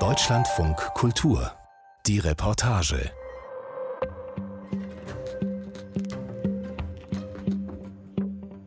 [0.00, 1.52] Deutschlandfunk Kultur.
[2.08, 3.12] Die Reportage.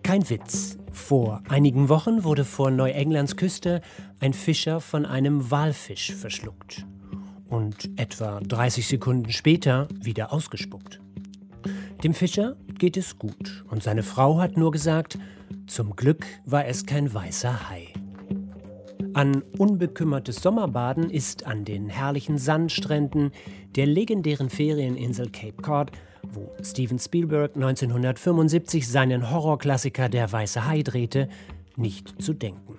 [0.02, 0.78] Kein Witz.
[0.94, 3.82] Vor einigen Wochen wurde vor Neuenglands Küste
[4.22, 6.86] ein Fischer von einem Walfisch verschluckt
[7.50, 11.02] und etwa 30 Sekunden später wieder ausgespuckt.
[12.02, 15.20] Dem Fischer geht es gut und seine Frau hat nur gesagt,
[15.66, 17.97] zum Glück war es kein weißer Hai.
[19.18, 23.32] An unbekümmertes Sommerbaden ist an den herrlichen Sandstränden
[23.76, 25.90] der legendären Ferieninsel Cape Cod,
[26.22, 31.30] wo Steven Spielberg 1975 seinen Horrorklassiker Der weiße Hai drehte,
[31.76, 32.78] nicht zu denken.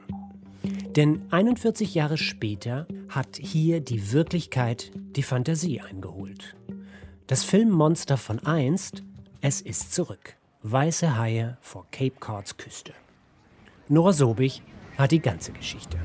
[0.95, 6.55] Denn 41 Jahre später hat hier die Wirklichkeit die Fantasie eingeholt.
[7.27, 9.03] Das Filmmonster von einst,
[9.41, 10.37] es ist zurück.
[10.63, 12.93] Weiße Haie vor Cape Cods Küste.
[13.89, 14.63] Nora Sobich
[14.99, 15.97] hat die ganze Geschichte.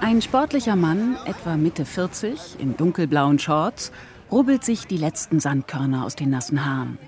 [0.00, 3.92] Ein sportlicher Mann, etwa Mitte 40, in dunkelblauen Shorts,
[4.32, 6.98] rubbelt sich die letzten Sandkörner aus den nassen Haaren.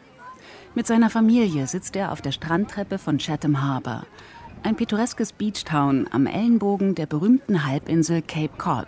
[0.74, 4.04] Mit seiner Familie sitzt er auf der Strandtreppe von Chatham Harbor,
[4.62, 8.86] ein pittoreskes Beachtown am Ellenbogen der berühmten Halbinsel Cape Cod,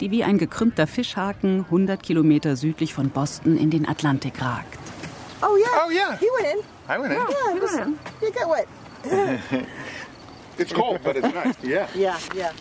[0.00, 4.78] die wie ein gekrümmter Fischhaken 100 Kilometer südlich von Boston in den Atlantik ragt.
[5.42, 5.86] Oh yeah.
[5.86, 6.16] Oh yeah.
[6.18, 6.60] He went in.
[6.88, 7.18] I went in.
[7.18, 7.76] Yeah, was,
[8.22, 8.66] you got wet.
[10.58, 11.54] It's cold, but it's nice.
[11.62, 11.86] Yeah.
[11.94, 12.52] Yeah, yeah.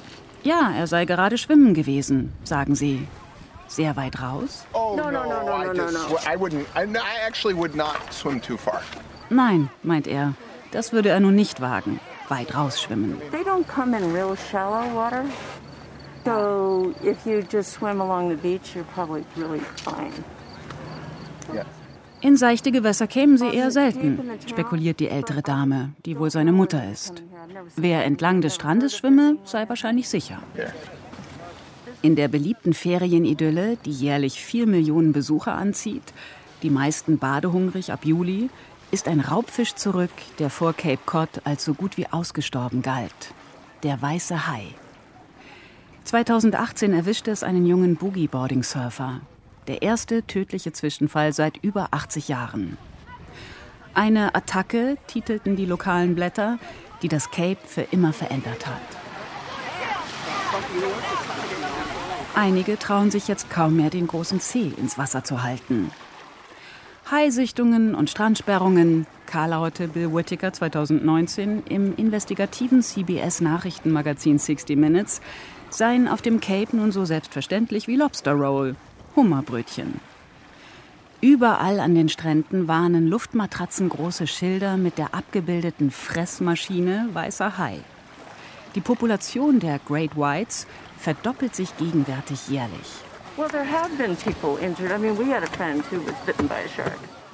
[0.44, 3.08] Ja, er sei gerade schwimmen gewesen, sagen sie.
[3.68, 4.66] Sehr weit raus?
[4.73, 6.18] Oh No, no, no, no, I no, no, just- no.
[6.34, 6.68] I wouldn't.
[6.76, 8.82] I, I actually would not swim too far.
[9.30, 10.34] Nein, meint er.
[10.72, 12.00] Das würde er nun nicht wagen.
[12.30, 13.20] Weit rausschwimmen.
[13.32, 15.23] They don't come in real shallow water.
[16.26, 20.12] So if you just swim along the beach, you're probably really fine.
[21.54, 21.64] Yeah.
[22.26, 26.92] In seichte Gewässer kämen sie eher selten, spekuliert die ältere Dame, die wohl seine Mutter
[26.92, 27.22] ist.
[27.76, 30.40] Wer entlang des Strandes schwimme, sei wahrscheinlich sicher.
[32.02, 36.16] In der beliebten Ferienidylle, die jährlich vier Millionen Besucher anzieht,
[36.64, 38.49] die meisten badehungrig ab Juli,
[38.89, 43.36] ist ein Raubfisch zurück, der vor Cape Cod als so gut wie ausgestorben galt.
[43.83, 44.64] Der weiße Hai.
[46.05, 49.22] 2018 erwischte es einen jungen Boogie-Boarding-Surfer.
[49.67, 52.77] Der erste tödliche Zwischenfall seit über 80 Jahren.
[53.95, 56.59] Eine Attacke, titelten die lokalen Blätter,
[57.02, 58.81] die das Cape für immer verändert hat.
[62.36, 65.89] Einige trauen sich jetzt kaum mehr, den großen Zeh ins Wasser zu halten.
[67.09, 75.21] Haisichtungen und Strandsperrungen, karlaute Bill Whittaker 2019 im investigativen CBS-Nachrichtenmagazin 60 Minutes,
[75.70, 78.75] seien auf dem Cape nun so selbstverständlich wie Lobster Roll,
[79.15, 79.99] Hummerbrötchen.
[81.21, 87.80] Überall an den Stränden warnen Luftmatratzen große Schilder mit der abgebildeten Fressmaschine weißer Hai.
[88.75, 90.67] Die Population der Great Whites
[90.98, 92.92] verdoppelt sich gegenwärtig jährlich.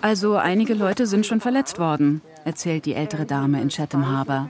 [0.01, 4.49] Also einige Leute sind schon verletzt worden, erzählt die ältere Dame in Chatham Harbor.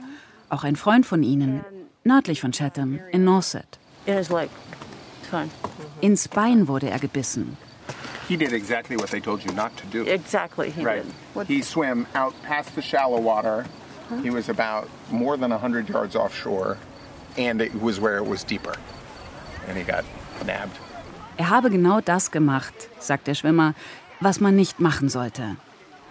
[0.49, 1.61] Auch ein Freund von ihnen,
[2.03, 3.79] nördlich von Chatham, in Norset.
[6.01, 7.57] Ins Bein wurde er gebissen.
[8.27, 10.05] He did exactly what they told you not to do.
[10.09, 11.03] Exactly, he right.
[11.03, 11.13] did.
[11.33, 13.65] What- He swam out past the shallow water.
[14.23, 16.77] He was about more than 100 yards offshore,
[17.37, 18.73] and it was where it was deeper.
[19.67, 20.03] And he got
[20.45, 20.77] nabbed.
[21.37, 23.73] Er habe genau das gemacht, sagt der Schwimmer,
[24.19, 25.55] was man nicht machen sollte.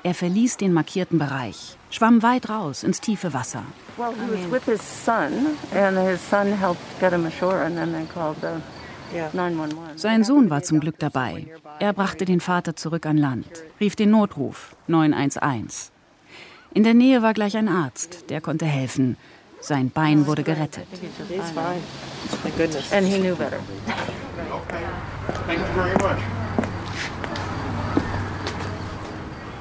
[0.03, 3.65] Er verließ den markierten Bereich, schwamm weit raus ins tiefe Wasser.
[3.99, 7.93] Well, he was with his son, and his son helped get him ashore, and then
[7.93, 8.59] they called the Yeah.
[8.59, 8.80] 911.
[9.97, 11.47] Sein Sohn war zum Glück dabei.
[11.79, 13.47] Er brachte den Vater zurück an Land,
[13.81, 15.91] rief den Notruf 911.
[16.73, 19.17] In der Nähe war gleich ein Arzt, der konnte helfen.
[19.61, 20.87] Sein Bein wurde gerettet.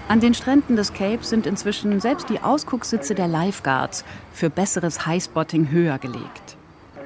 [0.08, 5.70] An den Stränden des Cape sind inzwischen selbst die Ausgucksitze der Lifeguards für besseres Highspotting
[5.70, 6.49] höher gelegt.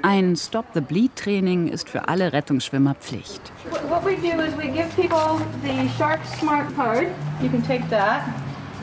[0.05, 3.53] Ein Stop-the-Bleed-Training ist für alle Rettungsschwimmer Pflicht.
[3.87, 7.07] What we do is we give people the Shark Smart card.
[7.41, 8.23] You can take that.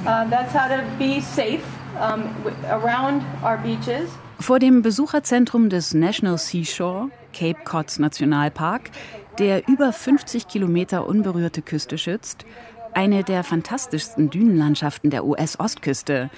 [0.06, 1.60] Uh, that's how to be safe
[2.00, 2.22] um,
[2.70, 4.08] around our beaches.
[4.38, 8.90] Vor dem Besucherzentrum des National Seashore, Cape Cods Nationalpark,
[9.38, 12.46] der über 50 Kilometer unberührte Küste schützt,
[12.94, 16.30] eine der fantastischsten Dünenlandschaften der US-Ostküste,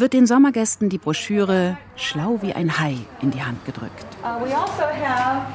[0.00, 4.06] wird den Sommergästen die Broschüre Schlau wie ein Hai in die Hand gedrückt.
[4.22, 5.46] Uh, we also have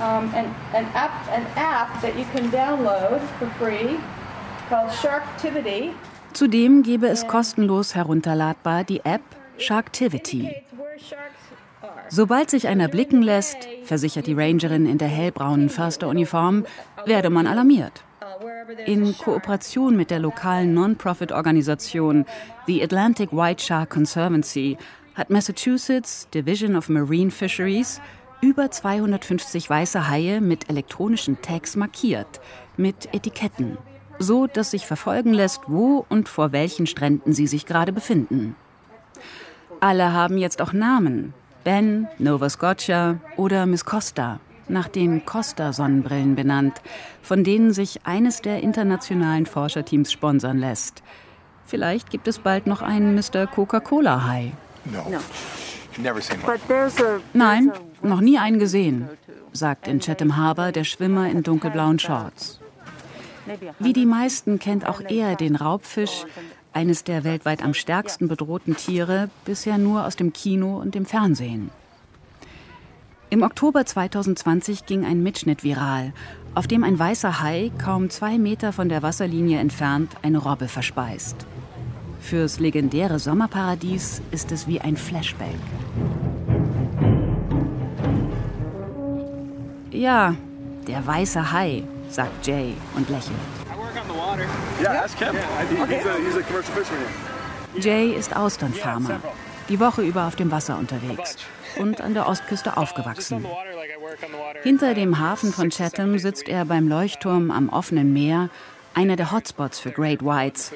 [0.00, 3.96] um, an, an, app, an app that you can download for free
[4.68, 5.92] called Sharktivity.
[6.32, 9.22] Zudem gebe es kostenlos herunterladbar die App
[9.58, 10.54] Sharktivity.
[12.08, 16.66] Sobald sich einer blicken lässt, versichert die Rangerin in der hellbraunen Försteruniform,
[17.04, 18.04] werde man alarmiert.
[18.86, 22.24] In Kooperation mit der lokalen Non-Profit-Organisation
[22.66, 24.76] The Atlantic White Shark Conservancy
[25.14, 28.00] hat Massachusetts Division of Marine Fisheries
[28.40, 32.40] über 250 weiße Haie mit elektronischen Tags markiert,
[32.76, 33.78] mit Etiketten,
[34.18, 38.56] so dass sich verfolgen lässt, wo und vor welchen Stränden sie sich gerade befinden.
[39.80, 41.32] Alle haben jetzt auch Namen.
[41.64, 46.80] Ben, Nova Scotia oder Miss Costa, nach den Costa-Sonnenbrillen benannt,
[47.22, 51.02] von denen sich eines der internationalen Forscherteams sponsern lässt.
[51.64, 53.46] Vielleicht gibt es bald noch einen Mr.
[53.46, 54.52] Coca-Cola-Hai.
[54.84, 55.04] No.
[57.32, 57.72] Nein,
[58.02, 59.08] noch nie einen gesehen,
[59.52, 62.60] sagt in Chatham Harbor der Schwimmer in dunkelblauen Shorts.
[63.78, 66.24] Wie die meisten kennt auch er den Raubfisch,
[66.72, 71.70] eines der weltweit am stärksten bedrohten Tiere, bisher nur aus dem Kino und dem Fernsehen.
[73.28, 76.12] Im Oktober 2020 ging ein Mitschnitt viral,
[76.54, 81.44] auf dem ein weißer Hai kaum zwei Meter von der Wasserlinie entfernt eine Robbe verspeist.
[82.20, 85.56] Fürs legendäre Sommerparadies ist es wie ein Flashback.
[89.90, 90.36] Ja,
[90.86, 93.34] der weiße Hai, sagt Jay und lächelt.
[97.80, 99.18] Jay ist Austernfarmer,
[99.68, 101.36] die Woche über auf dem Wasser unterwegs
[101.76, 103.46] und an der Ostküste aufgewachsen.
[104.62, 108.50] Hinter dem Hafen von Chatham sitzt er beim Leuchtturm am offenen Meer,
[108.94, 110.72] einer der Hotspots für Great Whites,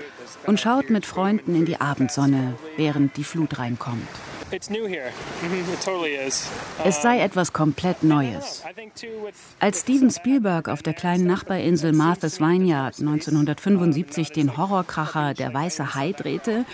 [0.47, 4.09] und schaut mit Freunden in die Abendsonne, während die Flut reinkommt.
[6.85, 8.65] Es sei etwas komplett Neues.
[9.61, 16.13] Als Steven Spielberg auf der kleinen Nachbarinsel Martha's Vineyard 1975 den Horrorkracher Der weiße Hai
[16.13, 16.65] drehte,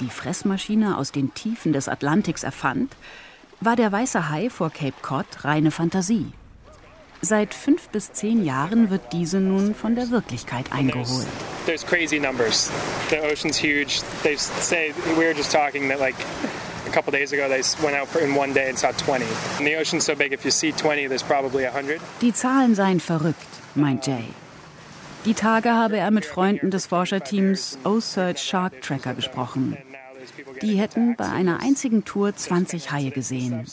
[0.00, 2.96] die Fressmaschine aus den Tiefen des Atlantiks erfand,
[3.60, 6.32] war der weiße Hai vor Cape Cod reine Fantasie.
[7.22, 11.26] Seit fünf bis zehn Jahren wird diese nun von der Wirklichkeit eingeholt.
[11.66, 12.70] There's crazy numbers.
[13.10, 14.00] The ocean's huge.
[14.22, 16.16] They say we were just talking that like
[16.88, 19.26] a couple days ago they went out for in one day and saw 20.
[19.58, 20.32] And the ocean's so big.
[20.32, 22.00] If you see 20, there's probably 100.
[22.22, 24.24] Die Zahlen seien verrückt, meint Jay.
[25.26, 29.76] Die Tage habe er mit Freunden des Forscherteams O-Search Shark Tracker gesprochen.
[30.62, 33.66] Die hätten bei einer einzigen Tour 20 Haie gesehen.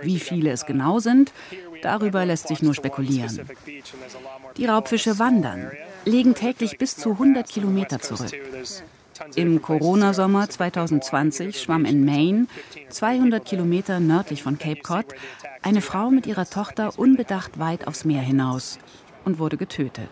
[0.00, 1.32] Wie viele es genau sind,
[1.82, 3.40] darüber lässt sich nur spekulieren.
[4.56, 5.70] Die Raubfische wandern,
[6.04, 8.32] legen täglich bis zu 100 Kilometer zurück.
[9.34, 12.46] Im Corona-Sommer 2020 schwamm in Maine,
[12.88, 15.06] 200 Kilometer nördlich von Cape Cod,
[15.62, 18.78] eine Frau mit ihrer Tochter unbedacht weit aufs Meer hinaus
[19.24, 20.10] und wurde getötet.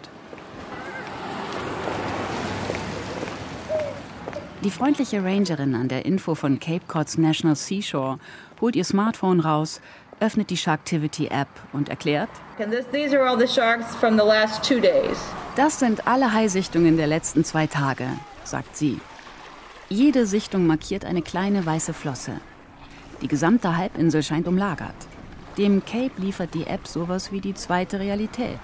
[4.63, 8.19] Die freundliche Rangerin an der Info von Cape Cods National Seashore
[8.61, 9.81] holt ihr Smartphone raus,
[10.21, 12.29] öffnet die Sharktivity-App und erklärt,
[15.57, 18.07] das sind alle Haisichtungen der letzten zwei Tage,
[18.45, 19.01] sagt sie.
[19.89, 22.33] Jede Sichtung markiert eine kleine weiße Flosse.
[23.23, 24.95] Die gesamte Halbinsel scheint umlagert.
[25.57, 28.61] Dem Cape liefert die App sowas wie die zweite Realität.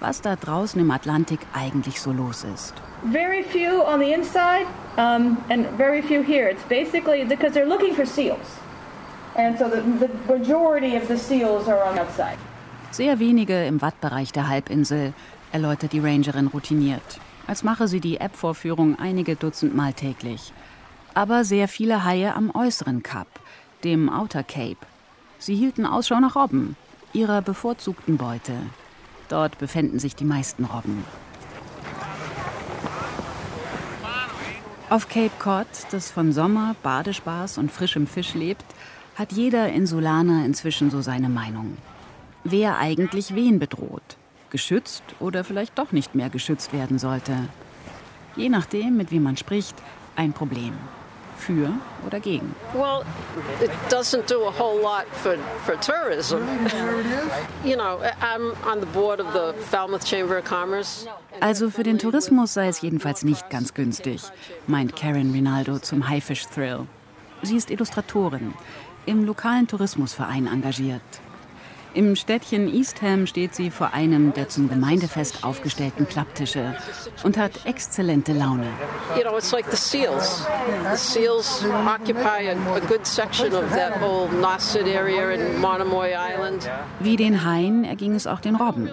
[0.00, 2.74] Was da draußen im Atlantik eigentlich so los ist.
[3.04, 4.66] Very few on the inside
[4.96, 6.48] um, and very few here.
[6.48, 8.58] It's basically because they're looking for seals.
[9.36, 12.38] And so the, the majority of the seals are on the outside.
[12.90, 15.12] Sehr wenige im Wattbereich der Halbinsel,
[15.52, 20.52] erläutert die Rangerin routiniert, als mache sie die App-Vorführung einige Dutzend Mal täglich.
[21.14, 23.28] Aber sehr viele Haie am äußeren Kap,
[23.84, 24.78] dem Outer Cape.
[25.38, 26.76] Sie hielten Ausschau nach Robben,
[27.12, 28.54] ihrer bevorzugten Beute.
[29.28, 31.04] Dort befänden sich die meisten Robben.
[34.90, 38.64] Auf Cape Cod, das von Sommer, Badespaß und frischem Fisch lebt,
[39.16, 41.76] hat jeder Insulaner inzwischen so seine Meinung.
[42.42, 44.16] Wer eigentlich wen bedroht?
[44.48, 47.36] Geschützt oder vielleicht doch nicht mehr geschützt werden sollte?
[48.34, 49.76] Je nachdem, mit wem man spricht,
[50.16, 50.72] ein Problem.
[51.38, 51.72] Für
[52.06, 52.54] oder gegen.
[52.74, 53.04] Well,
[53.62, 56.40] it doesn't do a whole lot for, for tourism.
[57.64, 61.06] you know, I'm on the board of the Falmouth Chamber of Commerce.
[61.40, 64.22] Also für den Tourismus sei es jedenfalls nicht ganz günstig,
[64.66, 66.86] meint Karen Rinaldo zum Haifish Thrill.
[67.42, 68.52] Sie ist Illustratorin,
[69.06, 71.02] im lokalen Tourismusverein engagiert.
[71.94, 76.76] Im Städtchen Eastham steht sie vor einem der zum Gemeindefest aufgestellten Klapptische
[77.24, 78.68] und hat exzellente Laune.
[79.16, 80.46] You know, it's like the seals.
[80.90, 86.68] The seals occupy a, a good section of that whole Nauset area in Monomoy Island.
[87.00, 88.90] Wie den Haien erging es auch den Robben,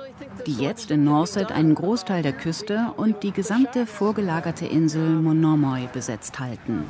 [0.48, 6.40] die jetzt in Norset einen Großteil der Küste und die gesamte vorgelagerte Insel Monomoy besetzt
[6.40, 6.86] halten.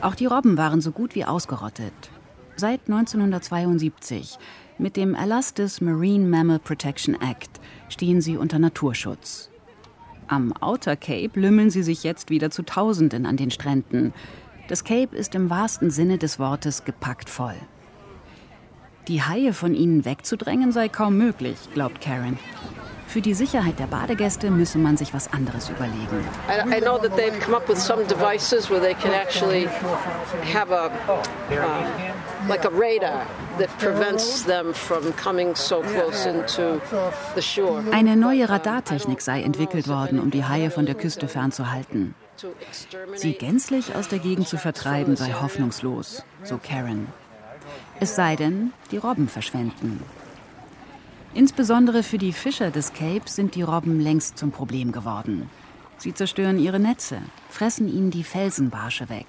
[0.00, 1.92] Auch die Robben waren so gut wie ausgerottet.
[2.60, 4.36] Seit 1972
[4.78, 9.48] mit dem Erlass des Marine Mammal Protection Act stehen sie unter Naturschutz.
[10.26, 14.12] Am Outer Cape lümmeln sie sich jetzt wieder zu Tausenden an den Stränden.
[14.66, 17.54] Das Cape ist im wahrsten Sinne des Wortes gepackt voll.
[19.06, 22.40] Die Haie von ihnen wegzudrängen sei kaum möglich, glaubt Karen.
[23.06, 26.24] Für die Sicherheit der Badegäste müsse man sich was anderes überlegen.
[26.48, 29.12] I, know that they've come up with some devices where they can
[32.46, 33.26] like a radar
[33.58, 36.80] that prevents them from coming so close into
[37.34, 37.82] the shore.
[37.90, 42.14] Eine neue Radartechnik sei entwickelt worden, um die Haie von der Küste fernzuhalten.
[43.14, 47.08] Sie gänzlich aus der Gegend zu vertreiben sei hoffnungslos, so Karen.
[48.00, 50.02] Es sei denn, die Robben verschwenden.
[51.34, 55.50] Insbesondere für die Fischer des Capes sind die Robben längst zum Problem geworden.
[55.98, 57.18] Sie zerstören ihre Netze,
[57.50, 59.26] fressen ihnen die Felsenbarsche weg.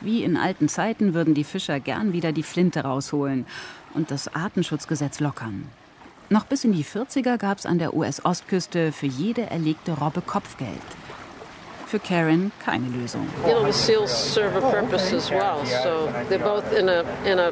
[0.00, 3.46] Wie in alten Zeiten würden die Fischer gern wieder die Flinte rausholen
[3.94, 5.68] und das Artenschutzgesetz lockern.
[6.30, 10.68] Noch bis in die 40er gab es an der US-Ostküste für jede erlegte Robbe Kopfgeld.
[11.86, 13.26] Für Karen keine Lösung.
[13.46, 17.38] You know, the seals serve a purpose as well, so they're both in a in
[17.38, 17.50] a.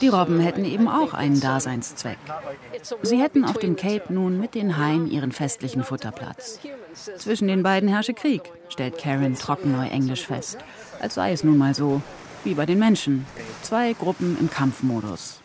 [0.00, 2.18] Die Robben hätten eben auch einen Daseinszweck.
[3.02, 6.60] Sie hätten auf dem Cape nun mit den Haien ihren festlichen Futterplatz.
[7.16, 10.58] Zwischen den beiden herrsche Krieg, stellt Karen trockenneuenglisch fest.
[11.00, 12.02] Als sei es nun mal so,
[12.44, 13.26] wie bei den Menschen.
[13.62, 15.40] Zwei Gruppen im Kampfmodus.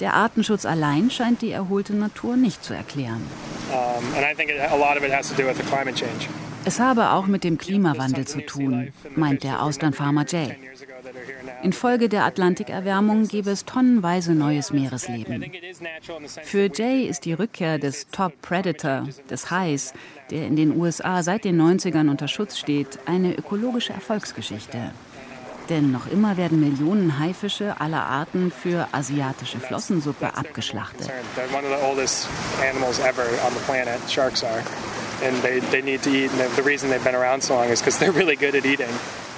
[0.00, 3.22] Der Artenschutz allein scheint die erholte Natur nicht zu erklären.
[6.64, 10.56] Es habe auch mit dem Klimawandel zu tun, meint der Austernfarmer Jay.
[11.62, 15.50] Infolge der Atlantikerwärmung gebe es tonnenweise neues Meeresleben.
[16.42, 19.92] Für Jay ist die Rückkehr des Top Predator, des Hais,
[20.30, 24.92] der in den USA seit den 90ern unter Schutz steht, eine ökologische Erfolgsgeschichte.
[25.68, 31.10] Denn noch immer werden Millionen Haifische aller Arten für asiatische Flossensuppe abgeschlachtet.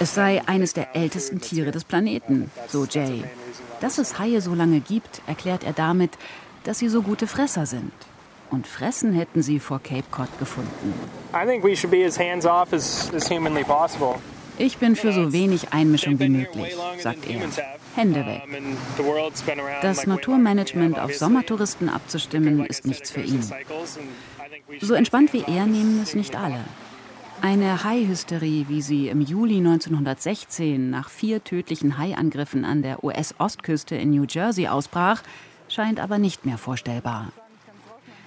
[0.01, 3.25] Es sei eines der ältesten Tiere des Planeten, so Jay.
[3.81, 6.13] Dass es Haie so lange gibt, erklärt er damit,
[6.65, 7.93] dass sie so gute Fresser sind.
[8.51, 10.95] Und fressen hätten sie vor Cape Cod gefunden.
[14.59, 17.41] Ich bin für so wenig Einmischung wie möglich, sagt er.
[17.95, 18.43] Hände weg.
[19.83, 23.43] Das Naturmanagement auf Sommertouristen abzustimmen, ist nichts für ihn.
[24.81, 26.61] So entspannt wie er nehmen es nicht alle.
[27.41, 34.11] Eine Hai-Hysterie, wie sie im Juli 1916 nach vier tödlichen Haiangriffen an der US-Ostküste in
[34.11, 35.23] New Jersey ausbrach,
[35.69, 37.29] scheint aber nicht mehr vorstellbar.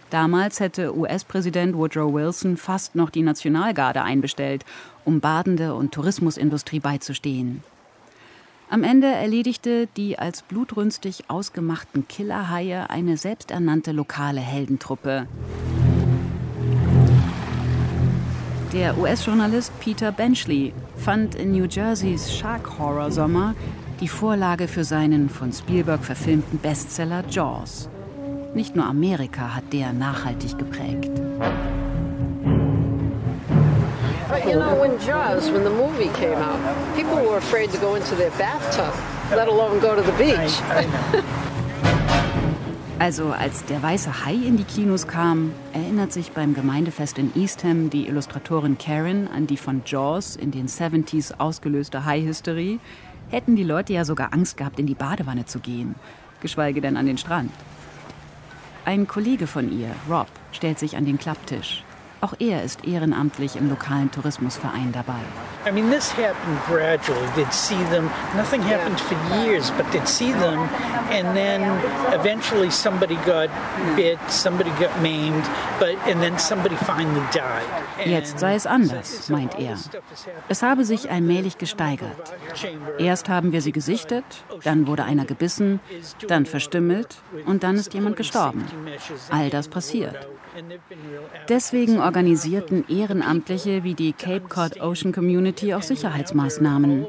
[0.10, 4.66] Damals hätte US-Präsident Woodrow Wilson fast noch die Nationalgarde einbestellt,
[5.04, 7.64] um Badende und Tourismusindustrie beizustehen.
[8.70, 15.28] Am Ende erledigte die als blutrünstig ausgemachten Killerhaie eine selbsternannte lokale Heldentruppe.
[18.74, 23.54] Der US-Journalist Peter Benchley fand in New Jerseys Shark Horror Sommer
[24.00, 27.90] die Vorlage für seinen von Spielberg verfilmten Bestseller Jaws.
[28.54, 31.12] Nicht nur Amerika hat der nachhaltig geprägt.
[34.30, 36.58] But you know, when Jaws, when the movie came out,
[36.96, 38.94] people were afraid to go into their bathtub,
[39.36, 40.62] let alone go to the beach.
[43.02, 47.90] Also als der weiße Hai in die Kinos kam, erinnert sich beim Gemeindefest in Eastham
[47.90, 52.78] die Illustratorin Karen an die von Jaws in den 70s ausgelöste Hai-Hysterie,
[53.32, 55.96] hätten die Leute ja sogar Angst gehabt, in die Badewanne zu gehen,
[56.42, 57.52] geschweige denn an den Strand.
[58.86, 61.84] Ein Kollege von ihr, Rob, stellt sich an den Klapptisch.
[62.22, 65.22] Auch er ist ehrenamtlich im lokalen Tourismusverein dabei.
[65.68, 67.28] I mean, this happened gradually.
[67.36, 68.10] They'd see them.
[68.36, 70.68] Nothing happened for years, but they'd see them,
[71.12, 71.62] and then
[72.14, 73.50] eventually somebody got
[73.96, 75.44] bit, somebody got maimed,
[75.80, 77.66] but and then somebody finally died.
[78.06, 79.78] Jetzt sei es anders, meint er.
[80.48, 82.34] Es habe sich allmählich gesteigert.
[82.98, 84.26] Erst haben wir sie gesichtet,
[84.64, 85.80] dann wurde einer gebissen,
[86.28, 88.66] dann verstümmelt und dann ist jemand gestorben.
[89.30, 90.28] All das passiert.
[91.50, 97.06] Deswegen organisierten Ehrenamtliche wie die Cape Cod Ocean Community auch Sicherheitsmaßnahmen.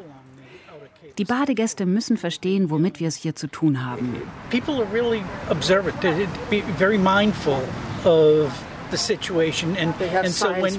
[1.19, 4.17] Die Badegäste müssen verstehen, womit wir es hier zu tun haben.
[4.51, 6.01] People are really observant.
[6.01, 7.61] They'd be very mindful
[8.05, 8.51] of
[8.91, 10.75] the situation, and, and so when,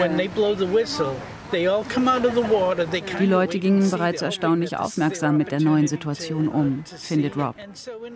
[0.00, 1.14] when they blow the whistle,
[1.52, 7.54] Die Leute gingen bereits erstaunlich aufmerksam mit der neuen Situation um, findet Rob.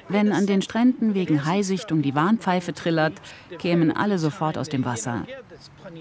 [0.09, 3.15] Wenn an den Stränden wegen Haisichtung die Warnpfeife trillert,
[3.59, 5.27] kämen alle sofort aus dem Wasser.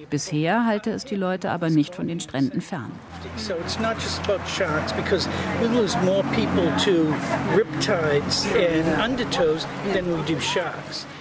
[0.10, 2.92] Bisher halte es die Leute aber nicht von den Stränden fern.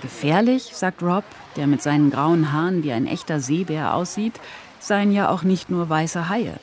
[0.02, 1.25] Gefährlich, sagt Rob,
[1.56, 4.40] der mit seinen grauen Haaren wie ein echter Seebär aussieht,
[4.85, 6.55] seien ja auch nicht nur weiße Haie.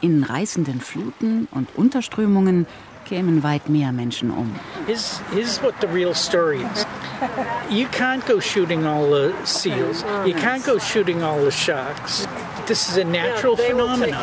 [0.00, 2.66] In reißenden Fluten und Unterströmungen
[3.04, 4.54] kämen weit mehr Menschen um.
[4.86, 6.86] Here's, here's what the real story is.
[7.68, 10.04] You can't go shooting all the seals.
[10.24, 12.26] You can't go shooting all the sharks.
[12.66, 14.14] This is a natural phenomenon.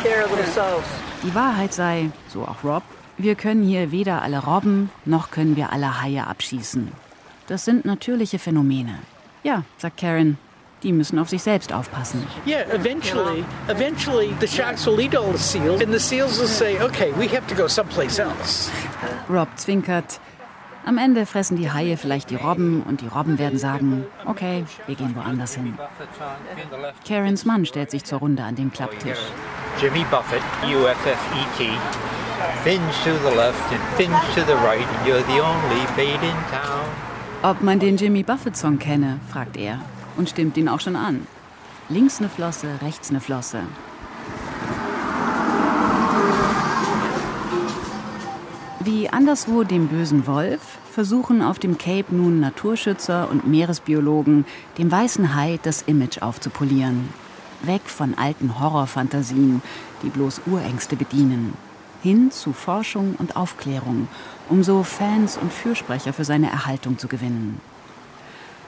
[1.22, 2.82] Die Wahrheit sei, so auch Rob,
[3.18, 6.90] wir können hier weder alle Robben noch können wir alle Haie abschießen.
[7.46, 8.98] Das sind natürliche Phänomene.
[9.42, 10.38] Ja, sagt Karen,
[10.82, 12.26] die müssen auf sich selbst aufpassen.
[12.46, 16.80] Yeah, eventually, eventually the sharks will eat all the seals and the seals will say,
[16.80, 18.70] okay, we have to go someplace else.
[19.28, 20.20] Rob zwinkert.
[20.86, 24.94] Am Ende fressen die Haie vielleicht die Robben und die Robben werden sagen, okay, wir
[24.94, 25.76] gehen woanders hin.
[27.06, 29.18] Karens Mann stellt sich zur Runde an den Klapptisch.
[29.80, 31.18] Jimmy Buffett, UFFET.
[32.64, 36.36] Fins to the left and fins to the right, and you're the only bait in
[36.50, 36.86] town.
[37.42, 39.80] Ob man den Jimmy Buffett-Song kenne, fragt er
[40.18, 41.26] und stimmt ihn auch schon an.
[41.88, 43.62] Links eine Flosse, rechts eine Flosse.
[48.80, 50.60] Wie anderswo dem bösen Wolf
[50.90, 54.44] versuchen auf dem Cape nun Naturschützer und Meeresbiologen
[54.76, 57.08] dem weißen Hai das Image aufzupolieren.
[57.62, 59.62] Weg von alten Horrorfantasien,
[60.02, 61.54] die bloß Urängste bedienen.
[62.02, 64.08] Hin zu Forschung und Aufklärung,
[64.48, 67.60] um so Fans und Fürsprecher für seine Erhaltung zu gewinnen.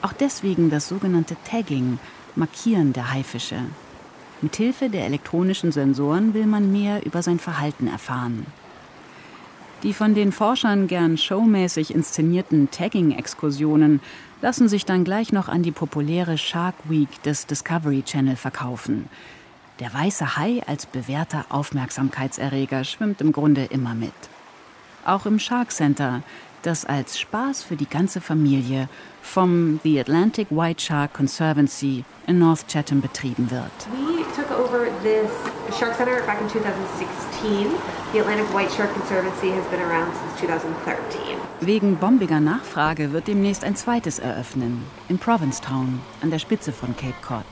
[0.01, 1.99] Auch deswegen das sogenannte Tagging,
[2.35, 3.57] Markieren der Haifische.
[4.41, 8.45] Mithilfe der elektronischen Sensoren will man mehr über sein Verhalten erfahren.
[9.83, 13.99] Die von den Forschern gern showmäßig inszenierten Tagging-Exkursionen
[14.41, 19.09] lassen sich dann gleich noch an die populäre Shark Week des Discovery Channel verkaufen.
[19.79, 24.13] Der weiße Hai als bewährter Aufmerksamkeitserreger schwimmt im Grunde immer mit.
[25.05, 26.21] Auch im Shark Center,
[26.61, 28.89] das als Spaß für die ganze Familie
[29.21, 33.71] vom The Atlantic White Shark Conservancy in North Chatham betrieben wird.
[33.91, 35.29] We took over this
[35.77, 37.67] Shark Center back in 2016.
[38.13, 41.37] The Atlantic White Shark Conservancy has been around since 2013.
[41.61, 47.13] Wegen bombiger Nachfrage wird demnächst ein zweites eröffnen, in Provincetown, an der Spitze von Cape
[47.21, 47.45] Cod.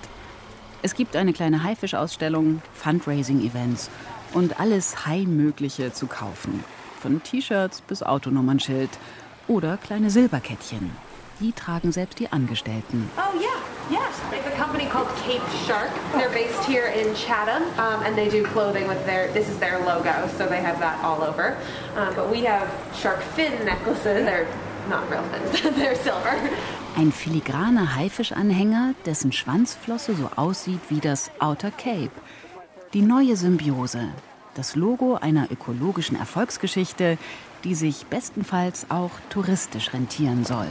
[0.81, 3.89] Es gibt eine kleine Haifischausstellung, Fundraising-Events
[4.33, 6.63] und alles Hai-Mögliche zu kaufen.
[7.01, 8.89] Von T-Shirts bis Autonummernschild
[9.47, 10.91] oder kleine Silberkettchen.
[11.39, 13.09] Die tragen selbst die Angestellten.
[13.17, 13.47] Oh yeah,
[13.89, 14.19] yes.
[14.33, 15.89] It's a company called Cape Shark.
[16.13, 19.31] They're based here in Chatham, um, and they do clothing with their.
[19.31, 21.55] This is their logo, so they have that all over.
[21.95, 24.25] Um, but we have shark fin necklaces.
[24.25, 24.47] They're
[24.89, 25.62] not real fins.
[25.77, 26.35] They're silver.
[26.97, 32.12] Ein filigraner Haifischanhänger, dessen Schwanzflosse so aussieht wie das Outer Cape.
[32.93, 34.09] Die neue Symbiose.
[34.55, 37.17] Das Logo einer ökologischen Erfolgsgeschichte,
[37.63, 40.67] die sich bestenfalls auch touristisch rentieren soll.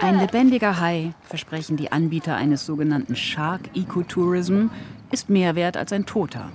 [0.00, 4.66] Ein lebendiger Hai, versprechen die Anbieter eines sogenannten Shark Ecotourism,
[5.10, 6.50] ist mehr wert als ein toter.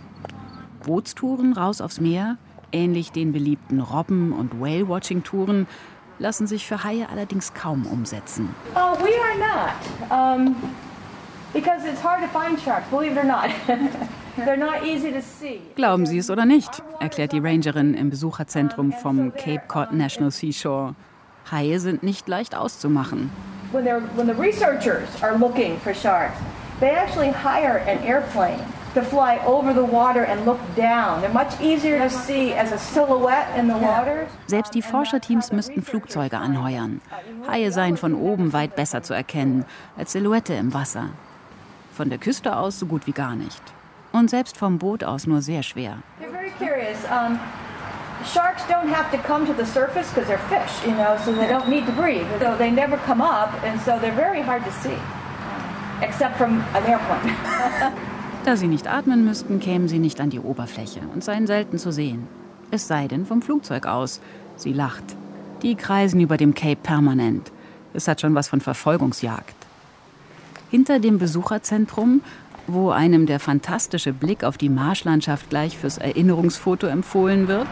[0.84, 2.38] Bootstouren raus aufs Meer,
[2.72, 5.68] ähnlich den beliebten Robben- und Whale-Watching-Touren,
[6.20, 8.54] lassen sich für Haie allerdings kaum umsetzen.
[8.76, 10.12] Oh, we are not.
[10.12, 10.56] Um,
[11.54, 13.50] because it's hard to find sharks, believe it or not.
[14.38, 15.62] They're not easy to see.
[15.76, 20.96] Glauben Sie es oder nicht, erklärt die Rangerin im Besucherzentrum vom Cape Cod National Seashore.
[21.52, 23.32] Haie sind nicht leicht auszumachen.
[23.72, 23.86] When,
[24.16, 26.38] when the researchers are looking for sharks,
[26.80, 28.60] they actually hire an airplane
[28.94, 31.22] to fly over the water and look down.
[31.22, 34.28] They're much easier to see as a silhouette in the water.
[34.48, 37.02] Selbst die Forscherteams müssten Flugzeuge anheuern.
[37.48, 39.66] Haie seien von oben weit besser zu erkennen
[39.98, 41.10] als Silhouette im Wasser.
[42.00, 43.62] Von der Küste aus so gut wie gar nicht.
[44.14, 45.98] Und selbst vom Boot aus nur sehr schwer.
[46.22, 46.98] They're very curious.
[47.12, 47.38] Um,
[48.24, 51.50] sharks don't have to come to the surface because they're fish, you know, so they
[51.50, 52.26] don't need to breathe.
[52.40, 54.96] So they never come up, and so they're very hard to see,
[56.02, 57.36] except from an airplane.
[58.46, 61.92] Da sie nicht atmen müssten, kämen sie nicht an die Oberfläche und seien selten zu
[61.92, 62.30] sehen.
[62.72, 64.22] Es sei denn vom Flugzeug aus.
[64.56, 65.04] Sie lacht.
[65.64, 67.52] Die kreisen über dem Cape permanent.
[67.94, 69.59] Es hat schon was von Verfolgungsjagd.
[70.70, 72.22] Hinter dem Besucherzentrum,
[72.68, 77.68] wo einem der fantastische Blick auf die Marschlandschaft gleich fürs Erinnerungsfoto empfohlen wird,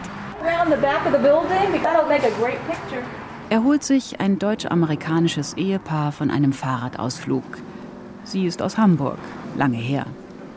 [3.50, 7.44] erholt sich ein deutsch-amerikanisches Ehepaar von einem Fahrradausflug.
[8.24, 9.18] Sie ist aus Hamburg,
[9.56, 10.04] lange her.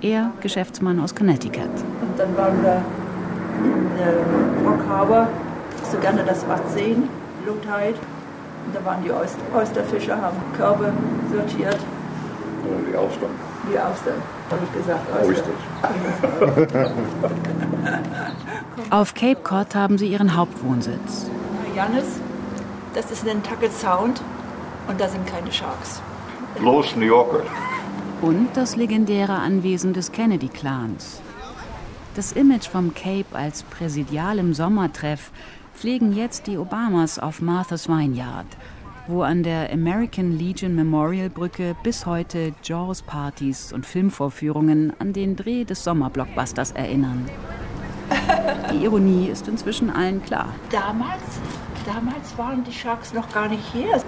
[0.02, 1.70] Er Geschäftsmann aus Connecticut.
[2.02, 2.82] Und dann waren wir
[3.64, 5.30] in äh, Rock Harbor,
[5.92, 7.08] so gerne das Watt sehen,
[7.46, 8.00] Tide.
[8.66, 10.92] Und da waren die Oyster Oysterfischer, haben Körbe
[11.32, 11.78] sortiert.
[12.90, 13.30] Die Austern.
[13.72, 15.06] Die Austern, habe ich gesagt.
[15.26, 15.52] Oyster.
[18.90, 21.30] Auf Cape Cod haben sie ihren Hauptwohnsitz.
[21.76, 22.20] Jannis,
[22.94, 24.22] das ist Nantucket Sound
[24.88, 26.02] und da sind keine Sharks.
[26.60, 27.44] Bloß New Yorker.
[28.22, 31.22] Und das legendäre Anwesen des Kennedy-Clans.
[32.16, 35.32] Das Image vom Cape als präsidialem Sommertreff
[35.74, 38.46] pflegen jetzt die Obamas auf Martha's Vineyard,
[39.12, 45.66] wo an der American Legion Memorial Brücke bis heute Jaws-Partys und Filmvorführungen an den Dreh
[45.66, 47.30] des Sommerblockbusters erinnern.
[48.72, 50.54] Die Ironie ist inzwischen allen klar.
[50.72, 51.22] Damals,
[51.86, 54.02] damals waren die Sharks noch gar nicht hier,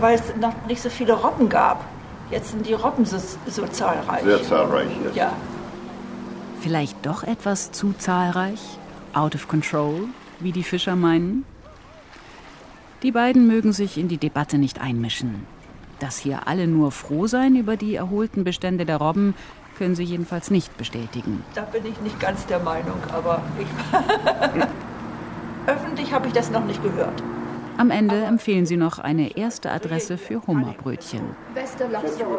[0.00, 1.84] weil es noch nicht so viele Robben gab.
[2.30, 4.24] Jetzt sind die Robben so, so zahlreich.
[4.24, 5.14] Sehr zahlreich, yes.
[5.14, 5.32] Ja.
[6.60, 8.60] Vielleicht doch etwas zu zahlreich?
[9.12, 10.08] Out of control,
[10.40, 11.44] wie die Fischer meinen?
[13.02, 15.44] Die beiden mögen sich in die Debatte nicht einmischen.
[15.98, 19.34] Dass hier alle nur froh sein über die erholten Bestände der Robben,
[19.76, 21.42] können sie jedenfalls nicht bestätigen.
[21.54, 23.66] Da bin ich nicht ganz der Meinung, aber ich
[25.66, 27.22] öffentlich habe ich das noch nicht gehört.
[27.76, 31.22] Am Ende empfehlen sie noch eine erste Adresse für Hummerbrötchen.
[31.54, 32.38] Bester Lobster Roll.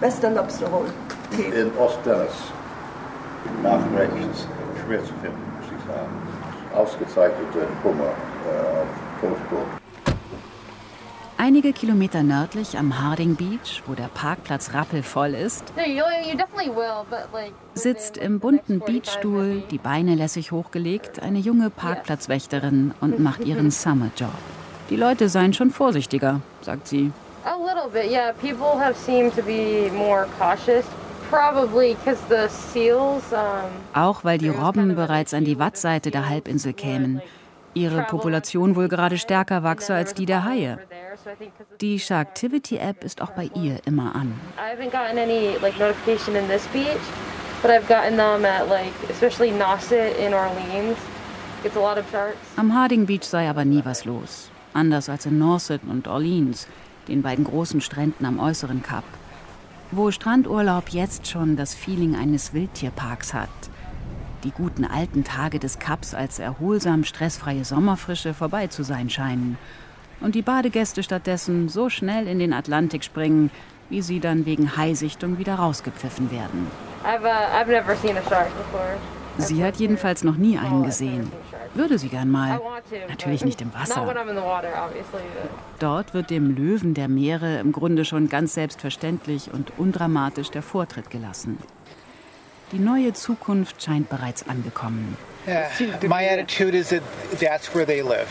[0.00, 0.86] Bester Lobster Roll.
[1.32, 1.60] Okay.
[1.60, 2.32] In Ostdennis.
[3.62, 4.48] Nach rechts.
[4.84, 6.10] Schwer zu finden, muss ich sagen.
[6.74, 9.07] Ausgezeichnete Hummer äh.
[11.40, 15.72] Einige Kilometer nördlich am Harding Beach, wo der Parkplatz rappelvoll ist,
[17.74, 24.30] sitzt im bunten Beachstuhl, die Beine lässig hochgelegt, eine junge Parkplatzwächterin und macht ihren Summerjob.
[24.90, 27.12] Die Leute seien schon vorsichtiger, sagt sie.
[27.44, 28.32] A little bit, yeah.
[28.32, 30.84] People have seemed to be more cautious.
[31.30, 33.22] Probably because the seals.
[33.32, 37.22] Um, Auch weil die Robben bereits an die Wattseite der Halbinsel kämen.
[37.74, 40.78] Ihre Population wohl gerade stärker wachse als die der Haie.
[41.80, 44.32] Die Sharktivity-App ist auch bei ihr immer an.
[44.56, 46.98] I haven't gotten any like notification in this beach,
[47.62, 50.96] but I've gotten them at like especially Nauset in Orleans.
[51.62, 52.36] Gets a lot of sharks.
[52.56, 54.50] Am Harding Beach sei aber nie was los.
[54.74, 56.68] Anders als in Nauset und Orleans,
[57.08, 59.04] den beiden großen Stränden am äußeren Kap.
[59.90, 63.48] Wo Strandurlaub jetzt schon das Feeling eines Wildtierparks hat.
[64.44, 69.58] Die guten alten Tage des Kaps als erholsam stressfreie Sommerfrische vorbei zu sein scheinen.
[70.20, 73.50] Und die Badegäste stattdessen so schnell in den Atlantik springen,
[73.88, 76.66] wie sie dann wegen Haisichtung wieder rausgepfiffen werden.
[77.04, 77.98] I've uh, I've.
[79.38, 81.30] Sie hat jedenfalls noch nie einen gesehen.
[81.74, 82.60] Würde sie gern mal.
[83.08, 84.04] Natürlich nicht im Wasser.
[85.78, 91.10] Dort wird dem Löwen der Meere im Grunde schon ganz selbstverständlich und undramatisch der Vortritt
[91.10, 91.58] gelassen.
[92.72, 95.16] Die neue Zukunft scheint bereits angekommen.
[95.46, 95.68] Yeah,
[96.06, 97.02] my attitude is that
[97.40, 98.28] that's where they live.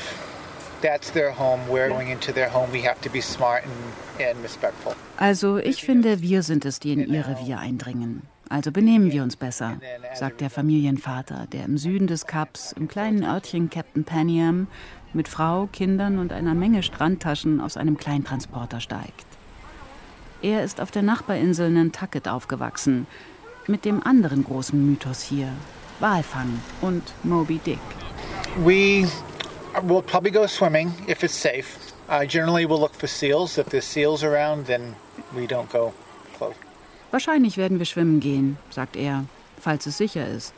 [0.81, 1.61] That's their home.
[1.67, 2.71] We're going into their home.
[2.71, 4.93] We have to be smart and, and respectful.
[5.17, 8.21] Also ich finde, wir sind es, die in ihr Revier eindringen.
[8.49, 9.79] Also benehmen wir uns besser,
[10.13, 14.67] sagt der Familienvater, der im Süden des Kaps, im kleinen Örtchen Captain Paniam,
[15.13, 19.25] mit Frau, Kindern und einer Menge Strandtaschen aus einem Kleintransporter steigt.
[20.41, 23.07] Er ist auf der Nachbarinsel Nantucket aufgewachsen,
[23.67, 25.51] mit dem anderen großen Mythos hier,
[25.99, 27.79] Walfang und Moby Dick.
[28.63, 29.07] We
[29.83, 31.77] will probably go swimming if it's safe.
[32.09, 33.57] Uh, generally, we'll look for seals.
[33.57, 34.95] If there's seals around, then
[35.35, 35.93] we don't go
[36.37, 36.55] close.
[37.11, 39.25] Wahrscheinlich werden wir schwimmen gehen, sagt er,
[39.59, 40.53] falls es sicher ist.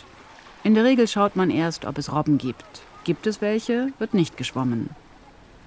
[0.64, 2.82] In der Regel schaut man erst, ob es Robben gibt.
[3.04, 4.90] Gibt es welche, wird nicht geschwommen.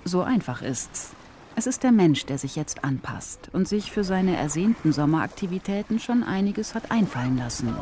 [0.05, 1.13] So einfach ist's.
[1.55, 6.23] Es ist der Mensch, der sich jetzt anpasst und sich für seine ersehnten Sommeraktivitäten schon
[6.23, 7.77] einiges hat einfallen lassen.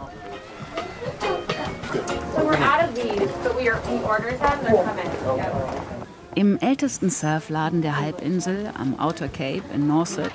[6.34, 10.32] Im ältesten Surfladen der Halbinsel am Outer Cape in Nauset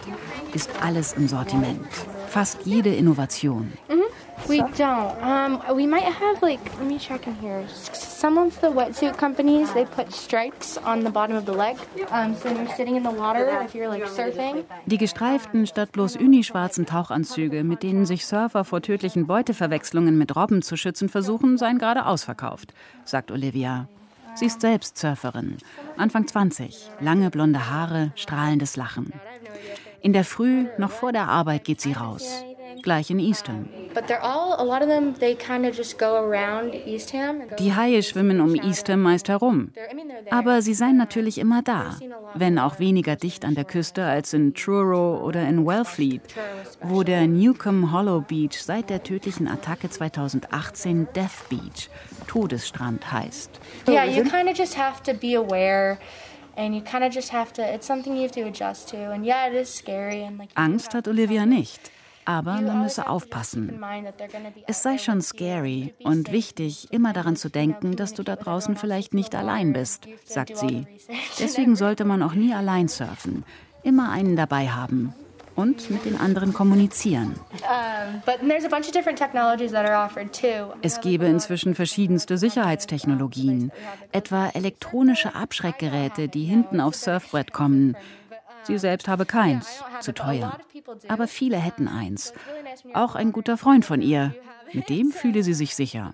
[0.53, 1.85] ist alles im Sortiment.
[2.29, 3.73] Fast jede Innovation.
[4.47, 5.23] We don't.
[5.23, 6.59] Um, we might have like.
[6.77, 7.65] Let me check in here.
[7.69, 11.77] Some of the wetsuit companies they put stripes on the bottom of the leg.
[12.11, 15.91] Um, so when you're sitting in the water, if you're like surfing, Die gestreiften statt
[15.91, 21.57] bloß unischwarzen Tauchanzüge, mit denen sich Surfer vor tödlichen Beuteverwechslungen mit Robben zu schützen versuchen,
[21.57, 23.87] seien gerade ausverkauft, sagt Olivia.
[24.35, 25.57] Sie ist selbst Surferin,
[25.97, 29.13] Anfang 20, lange blonde Haare, strahlendes Lachen.
[30.01, 32.43] In der Früh, noch vor der Arbeit, geht sie raus.
[32.81, 33.67] Gleich in Eastham.
[37.59, 39.71] Die Haie schwimmen um Eastham meist herum.
[40.29, 41.97] Aber sie seien natürlich immer da,
[42.33, 46.21] wenn auch weniger dicht an der Küste als in Truro oder in Wellfleet,
[46.81, 51.89] wo der Newcomb Hollow Beach seit der tödlichen Attacke 2018 Death Beach,
[52.27, 53.51] Todesstrand heißt.
[53.87, 55.97] Yeah, you kind of just have to be aware.
[60.55, 61.91] Angst hat Olivia nicht.
[62.25, 63.79] Aber man müsse aufpassen.
[64.67, 69.13] Es sei schon scary und wichtig, immer daran zu denken, dass du da draußen vielleicht
[69.13, 70.87] nicht allein bist, sagt sie.
[71.39, 73.45] Deswegen sollte man auch nie allein surfen.
[73.83, 75.13] Immer einen dabei haben
[75.55, 77.35] und mit den anderen kommunizieren.
[80.81, 83.71] Es gebe inzwischen verschiedenste Sicherheitstechnologien,
[84.11, 87.95] etwa elektronische Abschreckgeräte, die hinten aufs Surfbrett kommen.
[88.65, 90.57] Sie selbst habe keins, zu teuer.
[91.07, 92.33] Aber viele hätten eins.
[92.93, 94.33] Auch ein guter Freund von ihr.
[94.73, 96.13] Mit dem fühle sie sich sicher.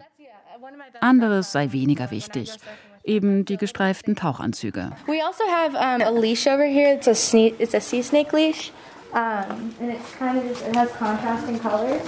[1.00, 2.58] Anderes sei weniger wichtig.
[3.04, 4.92] Eben die gestreiften Tauchanzüge.
[5.08, 6.94] We also have um, a leash over here.
[6.94, 8.72] It's a, sne- it's a sea snake leash.
[9.14, 12.02] Um, and it's kind of just, it has contrasting colors.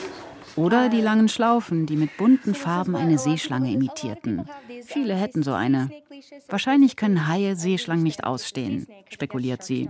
[0.55, 4.47] Oder die langen Schlaufen, die mit bunten Farben eine Seeschlange imitierten.
[4.85, 5.89] Viele hätten so eine.
[6.47, 9.89] Wahrscheinlich können Haie Seeschlangen nicht ausstehen, spekuliert sie.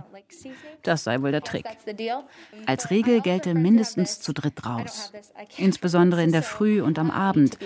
[0.82, 1.66] Das sei wohl der Trick.
[1.86, 2.24] The deal.
[2.66, 5.12] Als Regel gelte mindestens zu dritt raus.
[5.56, 7.58] Insbesondere in der Früh und am Abend,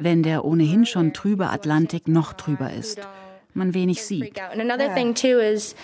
[0.00, 3.00] wenn der ohnehin schon trübe Atlantik noch trüber ist.
[3.56, 4.40] Man wenig sieht.
[4.40, 5.76] And another thing too is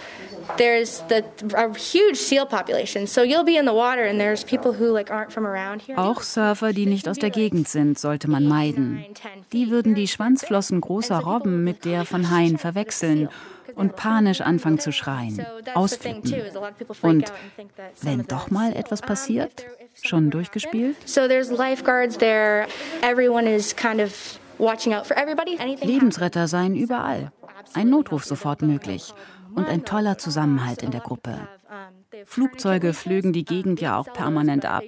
[0.57, 1.23] there's the
[1.55, 3.07] a huge seal population.
[3.07, 5.97] So you'll be in the water and there's people who like aren't from around here.
[5.97, 9.05] Auch Surfer, die nicht aus der Gegend sind, sollte man meiden.
[9.53, 13.29] Die würden die Schwanzflossen großer Robben mit der von Haien verwechseln
[13.81, 16.33] und panisch anfangen zu schreien, ausflippen.
[17.03, 17.33] Und
[18.03, 19.65] wenn doch mal etwas passiert,
[20.03, 20.97] schon durchgespielt?
[21.07, 22.67] So there's lifeguards there.
[23.03, 25.57] Everyone is kind of watching out for everybody.
[25.59, 27.33] Anything Lebensretter seien überall.
[27.75, 29.15] Ein Notruf sofort möglich
[29.55, 31.49] und ein toller Zusammenhalt in der Gruppe.
[32.25, 34.83] Flugzeuge flögen die Gegend ja auch permanent ab.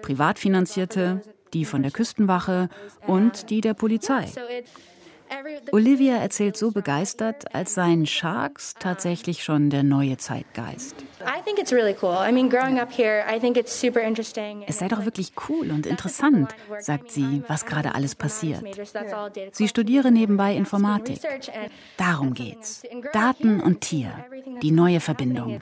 [0.00, 1.20] Privat finanzierte,
[1.52, 2.68] die von der Küstenwache
[3.06, 4.26] und die der Polizei.
[5.72, 10.96] Olivia erzählt so begeistert, als seien Sharks tatsächlich schon der neue Zeitgeist.
[14.66, 18.62] Es sei doch wirklich cool und interessant, sagt sie, was gerade alles passiert.
[19.52, 21.20] Sie studiere nebenbei Informatik.
[21.96, 22.82] Darum geht's.
[23.12, 24.12] Daten und Tier.
[24.62, 25.60] Die neue Verbindung.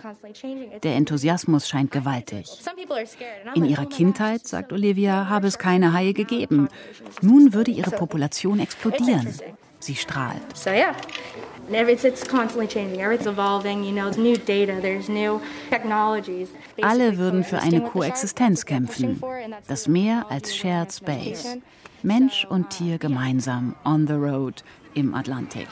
[0.83, 2.46] Der Enthusiasmus scheint gewaltig.
[3.54, 6.68] In ihrer Kindheit, sagt Olivia, habe es keine Haie gegeben.
[7.20, 9.28] Nun würde ihre Population explodieren.
[9.81, 10.57] Sie strahlt.
[10.57, 10.95] So yeah.
[16.83, 19.23] Alle würden für eine Koexistenz kämpfen.
[19.69, 21.59] Das Meer als Shared Space.
[22.03, 24.64] Mensch und Tier gemeinsam on the road
[24.95, 25.69] im Atlantik.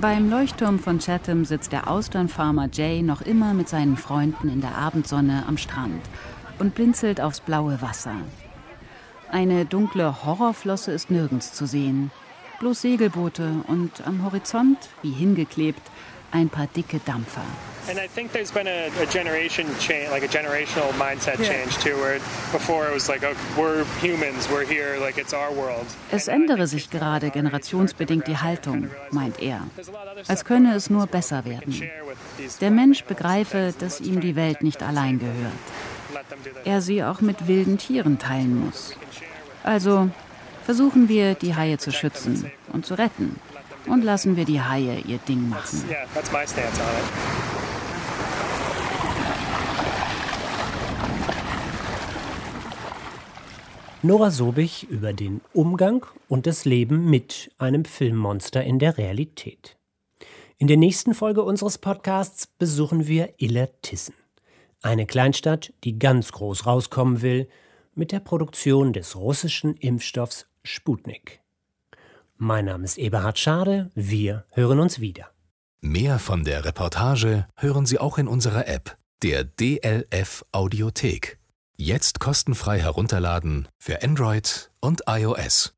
[0.00, 4.76] Beim Leuchtturm von Chatham sitzt der Austernfarmer Jay noch immer mit seinen Freunden in der
[4.76, 6.02] Abendsonne am Strand
[6.58, 8.16] und blinzelt aufs blaue Wasser.
[9.30, 12.10] Eine dunkle Horrorflosse ist nirgends zu sehen.
[12.60, 15.82] Bloß Segelboote und am Horizont, wie hingeklebt,
[16.32, 17.44] ein paar dicke Dampfer.
[17.88, 21.96] And I think there's been a, a generation change, like a generational mindset change too,
[21.96, 22.20] where
[22.52, 25.86] before it was like, oh, we're humans, we're here, like it's our world.
[26.10, 29.62] Es ändere sich gerade generationsbedingt die Haltung, meint er.
[30.26, 31.82] Als könne es nur besser werden.
[32.60, 35.34] Der Mensch begreife, dass ihm die Welt nicht allein gehört.
[36.64, 38.94] Er sie auch mit wilden Tieren teilen muss.
[39.62, 40.10] Also
[40.64, 43.40] versuchen wir, die Haie zu schützen und zu retten.
[43.86, 45.84] Und lassen wir die Haie ihr Ding machen.
[54.02, 59.76] Nora Sobich über den Umgang und das Leben mit einem Filmmonster in der Realität.
[60.56, 64.14] In der nächsten Folge unseres Podcasts besuchen wir Illertissen,
[64.82, 67.48] eine Kleinstadt, die ganz groß rauskommen will
[67.94, 71.40] mit der Produktion des russischen Impfstoffs Sputnik.
[72.36, 75.30] Mein Name ist Eberhard Schade, wir hören uns wieder.
[75.80, 81.38] Mehr von der Reportage hören Sie auch in unserer App, der DLF Audiothek.
[81.76, 85.77] Jetzt kostenfrei herunterladen für Android und iOS.